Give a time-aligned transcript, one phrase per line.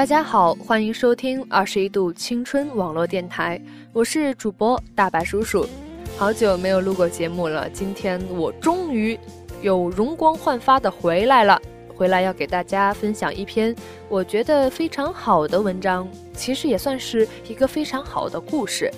[0.00, 3.60] 大家好，欢迎收听二十一度青春网络电台，
[3.92, 5.68] 我是主播大白叔叔。
[6.16, 9.18] 好久没有录过节目了，今天我终于
[9.60, 11.60] 有容光焕发的回来了。
[11.94, 13.76] 回来要给大家分享一篇
[14.08, 18.90] 我觉得非常好的文章，其实也算是一个非常好的故事。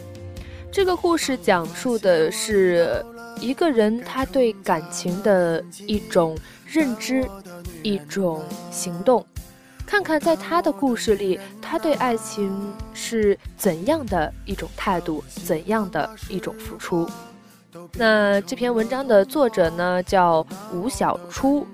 [0.70, 3.04] 这个故事讲述的是
[3.40, 7.28] 一个人他对感情的一种认知，
[7.82, 8.40] 一种
[8.70, 9.26] 行动。
[9.92, 12.50] 看看在他的故事里，他对爱情
[12.94, 17.06] 是怎样的一种态度，怎样的一种付出。
[17.92, 21.66] 那这篇文章的作者呢，叫吴小初。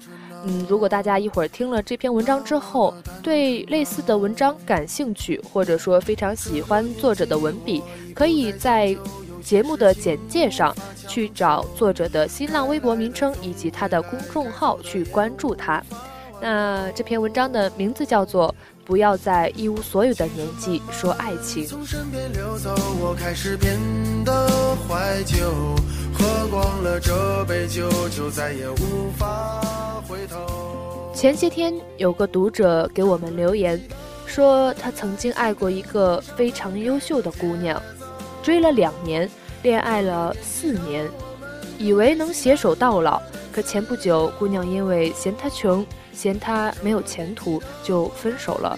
[0.45, 7.85] 嗯，如果大家一会儿听了这篇文章之后，对类似的文章感兴趣，或者说非常喜欢作者的文笔，
[8.17, 8.97] 可以在
[9.45, 10.75] 节目的简介上
[11.07, 15.81] 去找作者的新浪微博名称以及他的公众号去关注他。
[16.41, 18.55] 那这篇文章的名字叫做
[18.87, 21.65] 《不要在一无所有的年纪说爱情》。
[21.69, 23.77] 从身边流走，我开始变
[24.25, 24.49] 得
[24.87, 25.37] 怀旧，
[26.15, 29.61] 喝光了这杯酒，就再也无法
[30.09, 33.81] 回头前些天有个读者给我们留言，
[34.25, 37.83] 说他曾经爱过一个非常优秀的姑娘，
[38.45, 39.29] 追了两年，
[39.65, 41.05] 恋爱了四年，
[41.79, 43.21] 以为能携手到老。
[43.51, 45.85] 可前不久，姑娘因为嫌他穷。
[46.19, 48.77] 嫌他没有前途，就分手了。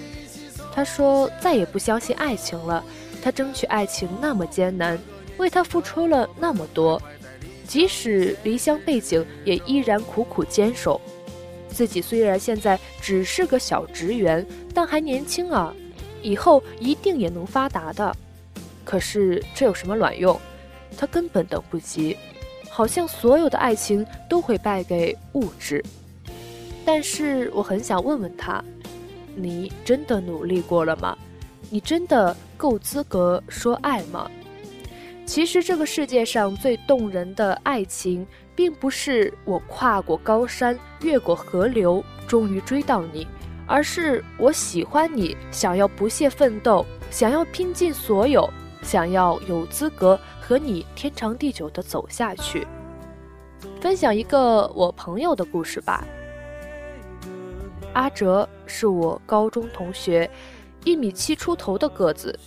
[0.75, 2.85] 他说再也不相信爱情了。
[3.23, 4.99] 他争取爱情那么艰难，
[5.39, 7.01] 为他付出了那么多，
[7.67, 11.01] 即使离乡背井，也依然苦苦坚守。
[11.71, 15.75] 自己虽然现在只是个小职员，但还年轻啊，
[16.21, 18.15] 以后一定也能发达的。
[18.85, 20.39] 可是这有什么卵用？
[20.97, 22.17] 他根本等不及，
[22.69, 25.83] 好像所有的爱情都会败给物质。
[26.85, 28.63] 但是我很想问问他，
[29.35, 31.17] 你真的努力过了吗？
[31.69, 34.29] 你真的够资格说爱吗？
[35.25, 38.27] 其实这个世界上最动人的爱情，
[38.57, 43.25] 并不是我跨过高山，越过河流，终于追到你，
[43.67, 48.51] 而是我喜欢你，想要不懈奋斗，想要拼尽所有，
[48.83, 52.67] 想要有资格和你天长地久的走下去。
[53.81, 56.05] 分享一个我朋友的故事吧。
[57.93, 60.31] 阿哲是我高中同学，
[60.85, 62.39] 一米七出头的个子，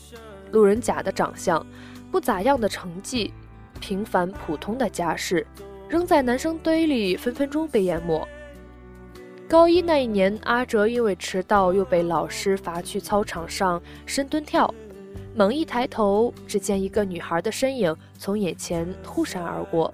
[0.52, 1.66] 路人甲的长相，
[2.12, 3.34] 不咋样的成绩，
[3.80, 5.46] 平凡普通的家世，
[5.90, 8.26] 扔在男生堆里分分钟被淹没。
[9.50, 14.74] 高一那一年，阿哲因为迟到又被老师罚去操场上深蹲跳，
[15.36, 19.94] 猛一抬头，只见一个女孩的身影从眼前突闪而过。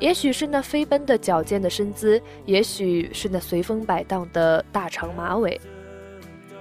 [0.00, 5.60] 也许是那飞奔的矫健的身姿，也许是那随风摆荡的大长马尾，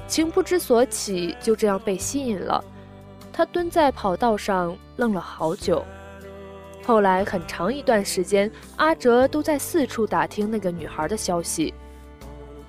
[0.07, 2.63] 情不知所起，就这样被吸引了。
[3.31, 5.83] 他蹲在跑道上愣了好久。
[6.83, 11.73] 后来很长一段时间，阿哲都在四处打听那个女孩的消息。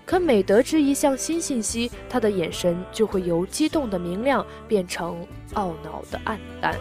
[0.07, 6.77] 可每得知一项新信息，他的眼神就会由激动的明亮变成懊恼的暗淡。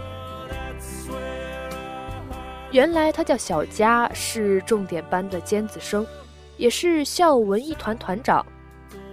[2.72, 6.06] 原来他叫小佳，是重点班的尖子生，
[6.56, 8.46] 也是校文艺团团长，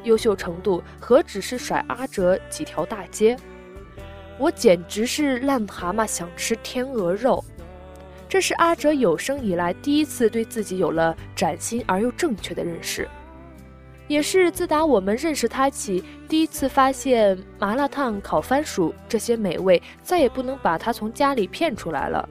[0.04, 3.34] 优秀程度何止是甩阿哲几条大街？
[4.38, 7.42] 我简直是癞蛤蟆想吃天鹅肉。
[8.28, 13.08] 这是阿哲有生以来第一次对自己有了崭新而又正确的认识，
[14.06, 22.28] 也是自打我们认识他起，第一次发现麻辣烫、烤番薯这些美味再也不能把他从家里骗出来了。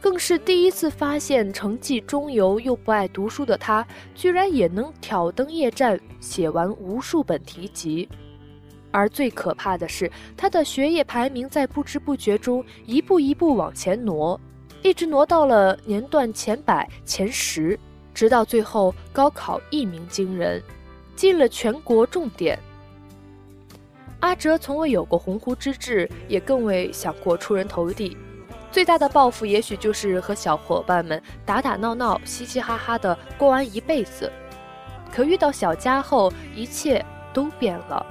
[0.00, 8.08] 更是第一次发现，成绩中游又不爱读书的他，居然也能挑灯夜战写完无数本题集。
[8.90, 14.40] 而最可怕的是，他的学业排名在不知不觉中一步一步往前挪，
[14.82, 17.78] 一直挪到了年段前百、前十，
[18.14, 20.62] 直到最后高考一鸣惊人，
[21.16, 22.58] 进了全国重点。
[24.20, 28.16] 阿哲从未有过鸿鹄之志，也更未想过出人头地。
[28.70, 34.30] 最大的抱负也许就是和小伙伴们打打闹闹、嘻嘻哈哈的过完一辈子。
[35.10, 38.04] 可遇到小佳后，一切都变了。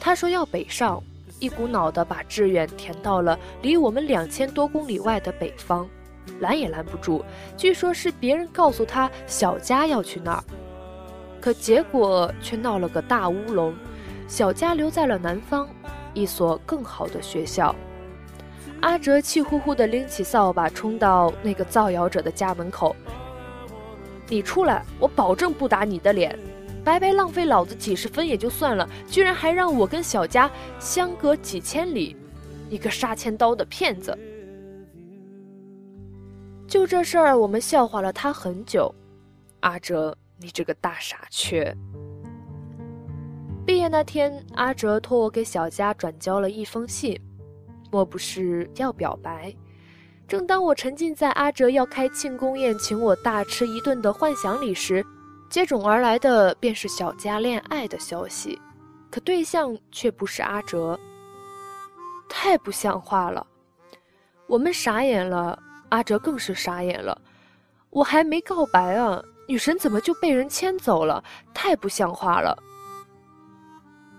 [0.00, 1.02] 他说要北上，
[1.40, 5.86] 一股脑的把志愿填到了离我们两千多公里外的北方，
[6.38, 7.24] 拦也拦不住。
[7.56, 10.44] 据说是别人告诉他小佳要去那儿，
[11.40, 13.74] 可结果却闹了个大乌龙。
[14.28, 15.68] 小佳留在了南方，
[16.14, 17.74] 一所更好的学校。
[18.80, 22.94] 阿哲气呼呼地拎起扫把，冲到那个造谣者的家门口
[24.28, 26.38] ：“你出来，我保证不打你的脸！”
[26.84, 30.48] 白白浪费老子几十分也就算了，居然还让我跟小佳
[30.78, 32.16] 相隔几千里，
[32.68, 34.16] 你个杀千刀的骗子！
[36.68, 38.94] 就这事儿，我们笑话了他很久。
[39.60, 41.76] 阿哲，你这个大傻缺！
[43.64, 47.20] 毕业那天，阿哲托我给小佳转交了一封信，
[47.90, 49.54] 莫不是要表白？
[50.28, 55.06] 正当我沉浸在阿哲要开庆功宴请我大吃一顿的幻想里时，
[55.48, 58.60] 接踵而来的便是小佳恋爱的消息，
[59.08, 60.98] 可对象却不是阿哲，
[62.28, 63.46] 太不像话了！
[64.48, 65.56] 我们傻眼了，
[65.90, 67.16] 阿哲更是傻眼了。
[67.90, 71.22] 我还没告白啊，女神怎么就被人牵走了？
[71.54, 72.60] 太不像话了！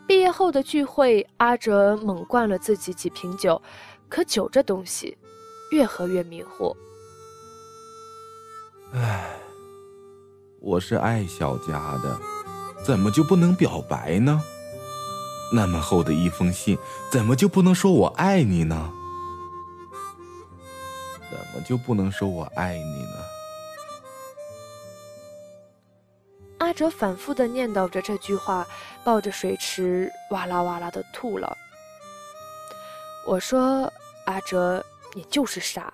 [0.07, 3.61] 毕业后的聚会，阿哲猛灌了自己几瓶酒，
[4.07, 5.17] 可酒这东西。
[5.69, 6.73] 越喝越迷糊。
[8.93, 9.37] 唉，
[10.61, 12.17] 我是爱小佳的，
[12.85, 14.41] 怎么就不能表白呢？
[15.51, 16.77] 那么厚的一封信，
[17.11, 18.89] 怎么就不能说我爱你呢？
[21.29, 23.36] 怎么就不能说我爱你呢？
[26.77, 28.63] 阿哲反复的念叨着这句话，
[29.03, 31.57] 抱着水池哇啦哇啦的吐了。
[33.25, 33.91] 我说
[34.27, 34.85] ：“阿哲。”
[35.15, 35.91] 你就是傻，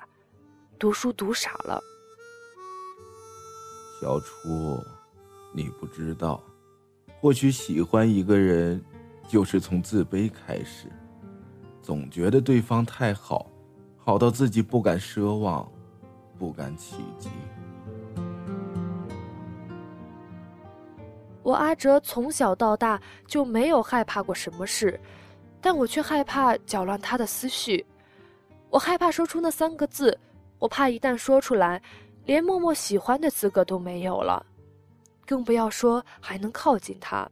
[0.77, 1.81] 读书读傻了。
[4.01, 4.83] 小初，
[5.53, 6.43] 你不知道，
[7.21, 8.83] 或许喜欢一个人，
[9.25, 10.91] 就是从自卑开始，
[11.81, 13.49] 总觉得对方太好，
[13.97, 15.71] 好到自己不敢奢望，
[16.37, 17.29] 不敢企及。
[21.43, 24.99] 我阿哲从小到大就没有害怕过什么事，
[25.61, 27.85] 但我却害怕搅乱他的思绪。
[28.69, 30.17] 我害怕说出那三个字，
[30.57, 31.81] 我怕一旦说出来，
[32.25, 34.43] 连默默喜欢的资格都没有了，
[35.27, 37.29] 更不要说还能靠近他。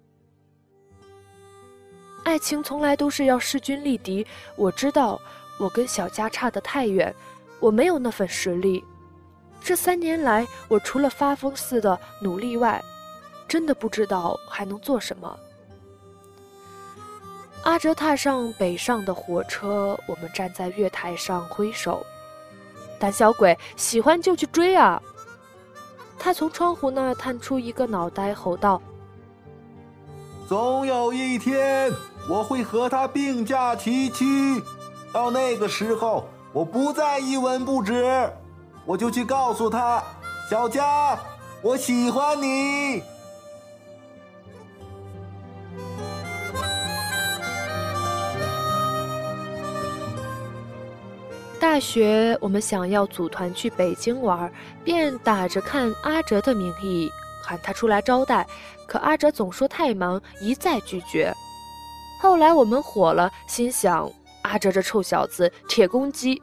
[2.23, 5.19] 爱情从来都是要势均力敌，我知道
[5.57, 7.11] 我跟小佳差得太远，
[7.59, 8.83] 我没有那份实力。
[9.59, 12.83] 这三年来，我除了发疯似的努力外，
[13.51, 15.37] 真的不知道还能做什么。
[17.63, 22.01] 阿哲踏上北上的火车，我们站在月台上挥手。
[22.97, 25.03] 胆小鬼，喜欢就去追啊！
[26.17, 28.81] 他从窗户那探出一个脑袋，吼道
[30.47, 31.91] ：“总有一天，
[32.29, 34.63] 我会和他并驾齐驱。
[35.11, 38.31] 到那个时候，我不再一文不值，
[38.85, 40.01] 我就去告诉他，
[40.49, 41.19] 小佳，
[41.61, 43.03] 我喜欢你。”
[51.71, 54.51] 大学，我们想要组团去北京玩，
[54.83, 57.09] 便打着看阿哲的名义
[57.41, 58.45] 喊他出来招待，
[58.85, 61.33] 可阿哲总说太忙，一再拒绝。
[62.19, 66.41] 后来我们火了，心想阿哲这臭小子铁公鸡，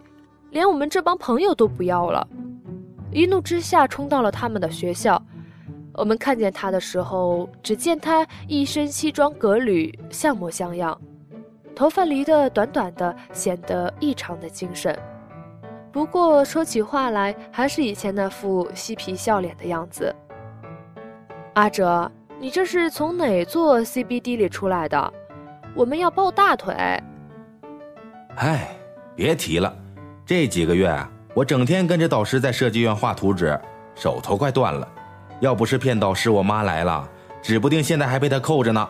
[0.49, 2.27] 连我们这帮朋友都不要了，
[3.13, 5.23] 一怒之下冲到了他们的学校。
[5.93, 10.99] 我们看见他的时候，只见他一身西装革履，像模像样。
[11.77, 14.99] 头发离得短短的，显得异常的精神。
[15.91, 20.15] 不过说起话来，还是以前那副嬉皮笑脸的样子。
[21.55, 25.13] 阿哲，你这是从哪座 CBD 里出来的？
[25.75, 26.75] 我们要抱大腿。
[28.37, 28.69] 哎，
[29.17, 29.75] 别提了，
[30.25, 30.95] 这几个月
[31.35, 33.59] 我整天跟着导师在设计院画图纸，
[33.95, 34.87] 手头快断了。
[35.41, 37.09] 要不是骗导师我妈来了，
[37.41, 38.89] 指不定现在还被他扣着呢。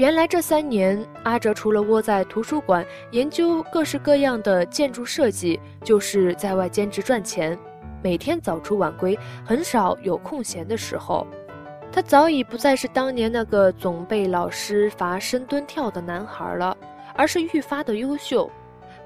[0.00, 7.58] 原来这三年，阿哲除了窝在图书馆研究各式各样的建筑设计，就是在外兼职赚钱，
[8.02, 9.14] 每天早出晚归，
[9.44, 11.26] 很少有空闲的时候。
[11.92, 16.74] 他早已不再是当年那个总被老师罚深蹲跳的男孩了，
[17.14, 18.50] 而是愈发的优秀，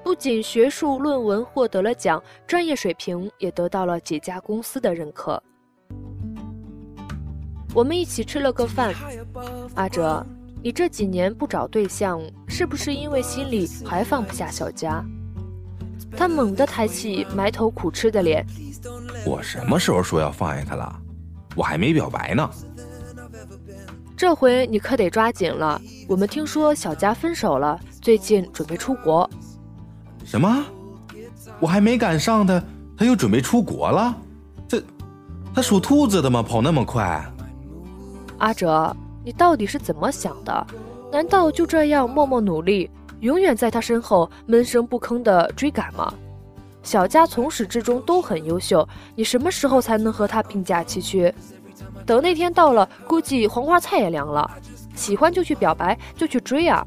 [0.01, 5.43] 不仅学术论文获得了奖，专业水平也得到了几家公司的认可。
[7.73, 8.93] 我们一起吃了个饭，
[9.75, 10.25] 阿哲。
[10.65, 15.05] 你这几年不找对象，是不是因为心里还放不下小佳？
[16.17, 18.43] 他猛地抬起埋头苦吃的脸。
[19.27, 20.99] 我什么时候说要放下他了？
[21.55, 22.49] 我还没表白呢。
[24.17, 25.79] 这回你可得抓紧了。
[26.09, 29.29] 我们听说小佳分手了，最近准备出国。
[30.23, 30.65] 什么？
[31.59, 32.59] 我还没赶上他，
[32.97, 34.17] 他又准备出国了？
[34.67, 34.81] 这，
[35.53, 36.41] 他属兔子的吗？
[36.41, 37.23] 跑那么快？
[38.39, 38.91] 阿哲。
[39.25, 40.67] 你到底是怎么想的？
[41.11, 42.89] 难道就这样默默努力，
[43.21, 46.13] 永远在他身后闷声不吭的追赶吗？
[46.83, 51.33] 小佳从始至终都很优秀，你什么时候才能和他并驾齐驱？
[52.05, 54.47] 等那天到了，估计黄花菜也凉了。
[54.93, 56.85] 喜欢就去表白，就去追啊！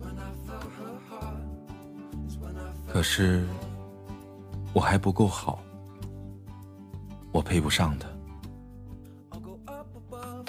[2.87, 3.45] 可是
[4.73, 5.59] 我还不够好，
[7.33, 8.07] 我配不上他。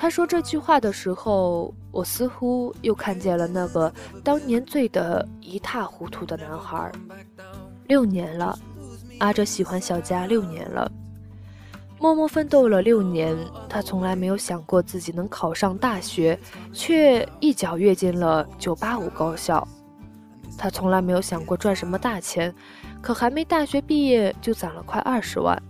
[0.01, 6.89] 他说这句话的时候，我似乎又看见了那个当年醉得一塌糊涂的男孩。
[7.87, 8.57] 六年了，
[9.19, 10.89] 阿哲喜欢小佳六年了。
[11.99, 13.35] 默默奋斗了六年，
[13.67, 16.39] 他从来没有想过自己能考上大学，
[16.71, 19.67] 却一脚跃进了985高校。
[20.57, 22.55] 他从来没有想过赚什么大钱，
[23.01, 25.61] 可还没大学毕业就攒了快二十万。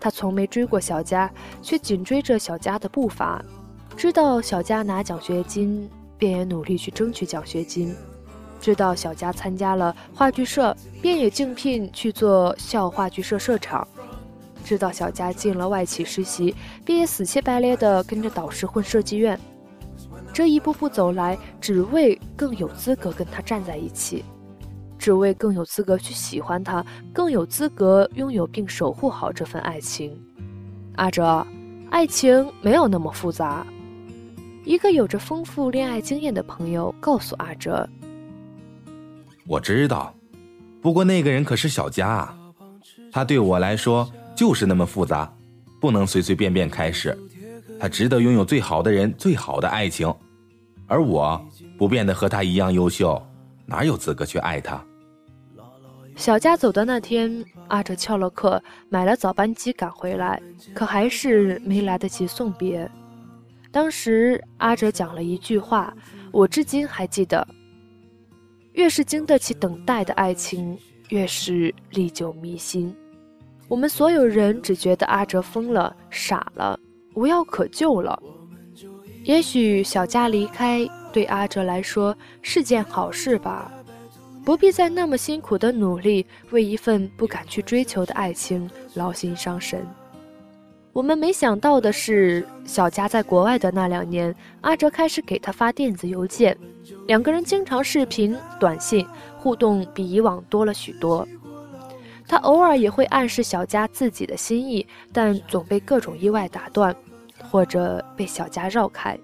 [0.00, 1.30] 他从没追过小佳，
[1.62, 3.44] 却紧追着小佳的步伐，
[3.96, 7.94] 知道小佳拿奖学金，便也努力去争取奖学金；
[8.60, 13.86] 知道小佳参加了话剧社，便也竞聘去做校话剧社社长。
[14.64, 19.38] 知道小佳进了外企实习，便也死乞白赖地跟着导师混设计院。
[20.32, 24.24] 这一步步走来，只为更有资格跟他站在一起，
[24.98, 30.18] 只为更有资格去喜欢他，更有资格拥有并守护好这份爱情。
[30.96, 31.46] 阿哲，
[31.90, 33.66] 爱情没有那么复杂。
[34.64, 37.88] 一个有着丰富恋爱经验的朋友告诉阿哲
[39.46, 40.14] ：“我知道，
[40.82, 42.38] 不过那个人可是小佳啊，
[43.12, 44.06] 他对我来说。”
[44.38, 45.28] 就是那么复杂，
[45.80, 47.18] 不能随随便便开始。
[47.80, 50.14] 他值得拥有最好的人、最好的爱情，
[50.86, 51.44] 而我
[51.76, 53.20] 不变得和他一样优秀，
[53.68, 54.82] 哪有资格去爱他？
[56.16, 60.42] 小佳走的那天，阿哲翘了课，买了早班机赶回来，
[60.74, 62.90] 可还是没来得及送别。
[63.70, 65.94] 当时阿哲讲了一句话，
[66.32, 67.46] 我至今还记得：
[68.72, 70.76] 越是经得起等待的爱情，
[71.10, 72.92] 越是历久弥新。
[73.68, 76.80] 我们所有人只觉得阿哲疯了、傻了、
[77.14, 78.20] 无药可救了。
[79.24, 83.72] 也许小佳离开对阿哲来说是件好事吧，
[84.44, 89.86] 不必再那么辛苦的努力为一份不敢去追求的爱情劳心伤神。
[90.92, 96.56] 我们没想到的是，小佳在国外的那两年，阿哲开始给他发电子邮件，
[97.06, 101.26] 两个人经常视频、短信互动，比以往多了许多。
[102.26, 106.94] 他偶尔也会暗示小佳自己的心意，但总被各种意外打断，
[107.48, 109.16] 或者被小佳绕开。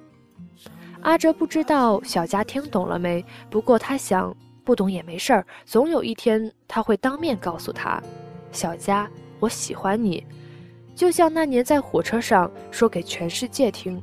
[1.04, 4.34] 阿哲不知道小佳听懂了没，不过他想，
[4.64, 8.02] 不懂也没事儿，总有一天他会当面告诉他
[8.50, 9.06] ：“小佳，
[9.38, 10.25] 我喜欢你。”
[10.96, 14.02] 就像那年在火车上说给全世界听。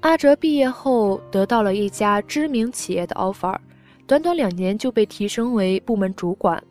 [0.00, 3.56] 阿哲毕业后得到了一家知名企业的 offer，
[4.06, 6.62] 短短两年就被提升为部门主管。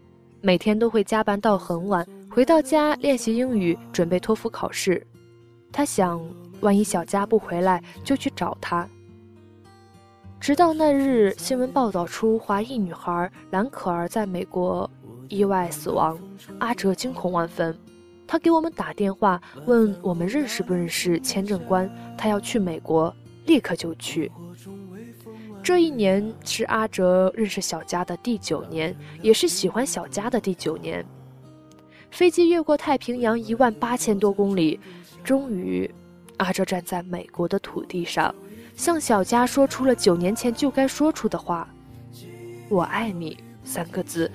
[0.41, 5.05] 每天都会加班到很晚，回到家练习英语，准备托福考试。
[5.71, 6.23] 他想，
[6.61, 8.87] 万一小佳不回来，就去找他。
[10.39, 14.89] 直到那日，新闻报道出华裔女孩兰可儿在美国
[15.27, 16.17] 意外死亡，
[16.59, 17.77] 阿哲惊恐万分。
[18.25, 23.13] 他给我们打电话，问我们认识不认识签证官，他要去美国，
[23.45, 24.31] 立刻就去。
[25.63, 31.05] 这一年是阿哲认识小佳的第九年，也是喜欢小佳的第九年。
[32.09, 34.79] 飞机越过太平洋一万八千多公里，
[35.25, 35.89] 终于，
[36.37, 38.33] 阿哲站在美国的土地上，
[38.77, 41.67] 向小佳说出了九年前就该说出的话
[42.69, 44.31] ：“我爱你。”三个字，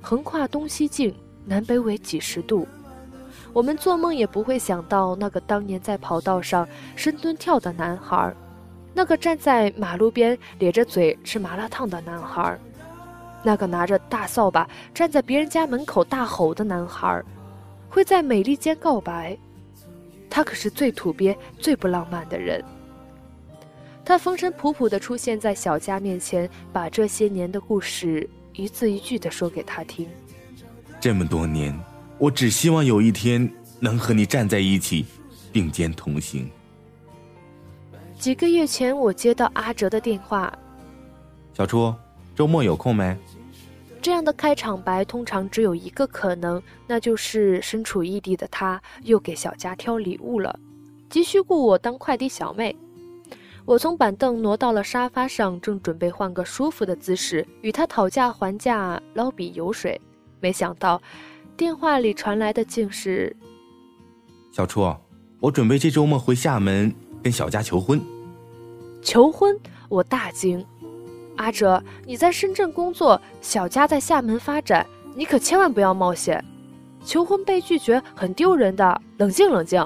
[0.00, 1.14] 横跨东西境，
[1.44, 2.66] 南北纬几十度。
[3.52, 6.66] 我们做梦也不会想到，那个当年在跑道上
[6.96, 8.34] 深蹲跳的男孩。
[8.92, 12.58] 那个站在马路边咧着嘴吃麻辣烫的男孩，
[13.44, 17.22] 那个拿着大扫把站在别人家门口大吼的男孩，
[17.88, 19.38] 会在美利坚告白。
[20.28, 22.64] 他可是最土鳖、最不浪漫的人。
[24.06, 30.08] 他风尘仆仆地出现在小佳面前，把这些年的故事一字一句地说给他听。
[31.00, 31.76] 这么多年，
[32.16, 35.04] 我只希望有一天能和你站在一起，
[35.52, 36.48] 并肩同行。
[38.16, 40.56] 几个月前，我接到阿哲的电话
[41.52, 41.92] ：“小初，
[42.36, 43.16] 周末有空没？”
[44.00, 50.56] 这样的开场白通常只有一个可能，那就是身处异地的他又给小佳挑礼物了，
[51.10, 52.76] 急需雇我当快递小妹。
[53.66, 60.00] 我从板凳挪到了沙发上，正准备换个舒服的姿势与他讨价还价、捞笔油水，
[60.40, 61.02] 没想到
[61.56, 63.34] 电话里传来的竟是
[64.54, 64.94] ：“小初，
[65.40, 66.94] 我准备这周末回厦门。”
[67.24, 68.00] 跟小佳求婚，
[69.02, 69.58] 求婚！
[69.88, 70.64] 我大惊。
[71.34, 76.44] 阿哲，你在深圳工作，小佳在厦门发展，你可千万不要冒险。
[77.04, 79.84] 求婚被拒绝很丢人的，冷静冷静。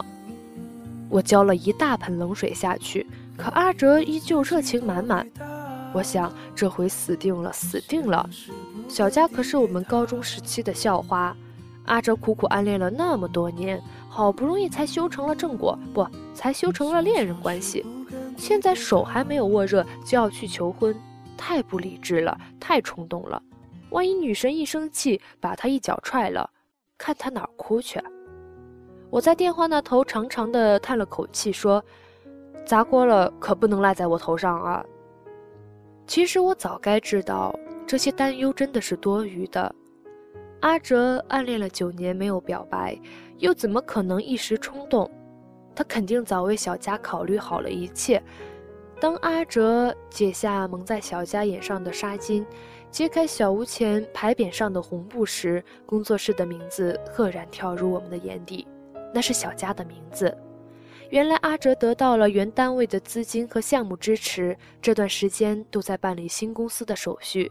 [1.08, 3.06] 我浇了一大盆冷水下去，
[3.40, 5.26] 可阿哲依旧热情满满。
[5.94, 8.28] 我想这回死定了，死定了！
[8.86, 11.34] 小佳可是我们高中时期的校花，
[11.86, 17.84] 阿哲苦苦暗恋了那么多年，好不容易才修成了正果，不，才修成了恋人关系。
[18.36, 20.94] 现在手还没有握热就要去求婚，
[21.36, 23.42] 太不理智了，太冲动了。
[23.88, 26.50] 万一女神一生气把他一脚踹了，
[26.98, 27.98] 看他哪儿哭去？
[29.08, 31.84] 我在电话那头长长的叹了口气，说
[32.70, 34.84] ：“砸锅了可不能赖在我头上啊。”
[36.06, 37.52] 其实我早该知道，
[37.84, 39.74] 这些担忧真的是多余的。
[40.60, 42.96] 阿哲暗恋了九年没有表白，
[43.38, 45.10] 又怎么可能一时冲动？
[45.74, 48.22] 他肯定早为小佳考虑好了一切。
[49.00, 52.46] 当阿哲解下蒙在小佳眼上的纱巾，
[52.88, 58.64] 揭开小屋前牌匾上的红布时，工作室的名字赫然跳入我们的眼底。
[59.12, 60.32] 那是小佳的名字。
[61.10, 67.50] 原来阿哲得到了原单位的资金和项目支持，这段时间都在办理新公司的手续。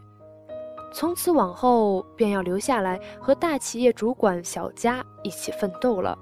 [0.94, 6.18] 从此往后，便要留下来和大企业主管小佳一起奋斗了。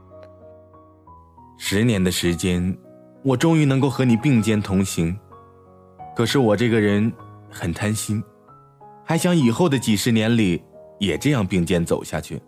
[1.56, 2.76] 十年的时间，
[3.22, 5.16] 我终于能够和你并肩同行。
[6.16, 7.12] 可是我这个人
[7.48, 8.22] 很贪心，
[9.04, 10.60] 还想以后的几十年里
[10.98, 12.42] 也这样并肩走下去。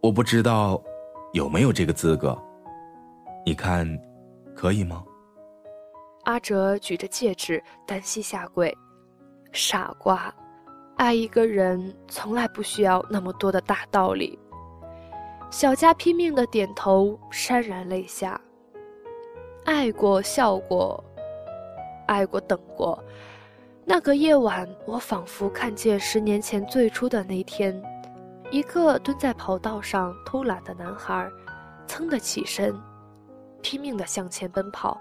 [0.00, 0.82] 我不知道。
[1.32, 2.38] 有没有这个资格？
[3.44, 3.86] 你看，
[4.54, 5.04] 可以吗？
[6.24, 8.72] 阿哲举着戒指，单膝下跪。
[9.50, 10.32] 傻瓜，
[10.96, 14.38] 爱一个人从来不需要那么多的大道理。
[15.50, 18.40] 小佳拼命的点头，潸然泪下。
[19.64, 21.02] 爱过，笑过，
[22.06, 23.02] 爱过，等过。
[23.84, 27.82] 那个夜晚，我仿佛看见十年前最初的那天。
[28.52, 31.28] 一个蹲在跑道上偷懒的男孩，
[31.88, 32.72] 噌的起身，
[33.62, 35.00] 拼命的向前奔跑，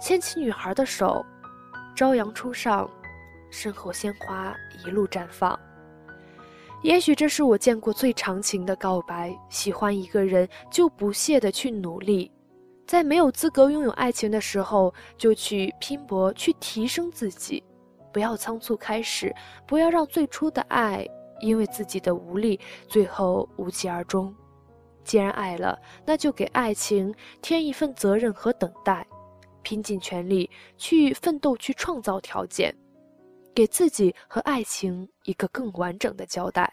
[0.00, 1.24] 牵起女孩的手，
[1.96, 2.88] 朝阳初上，
[3.50, 5.58] 身后鲜花一路绽放。
[6.82, 9.36] 也许这是我见过最长情的告白。
[9.48, 12.30] 喜欢一个人就不懈的去努力，
[12.86, 17.62] 在没有资格拥有爱情的时候就去拼搏，去提升自己，
[18.12, 19.34] 不要仓促开始，
[19.66, 21.06] 不要让最初的爱。
[21.42, 24.34] 因为自己的无力，最后无疾而终。
[25.04, 29.06] 既然爱了，那就给爱情添一份责任和等待，
[29.62, 32.74] 拼尽全力去奋斗，去创造条件，
[33.54, 36.72] 给自己和爱情一个更完整的交代。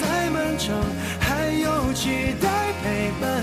[0.00, 0.74] 再漫长，
[1.20, 2.48] 还有期待
[2.82, 3.42] 陪伴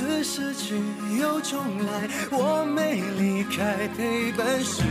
[0.00, 0.76] 次失去
[1.20, 4.82] 又重来我没离开陪伴是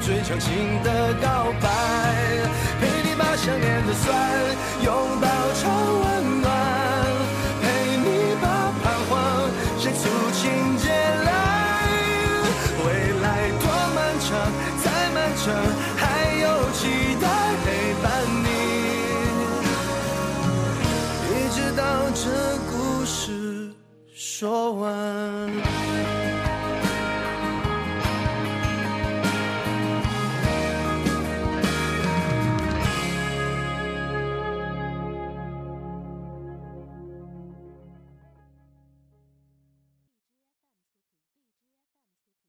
[0.00, 1.95] 最长情的告白。